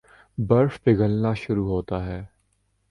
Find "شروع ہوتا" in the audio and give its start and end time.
1.33-2.05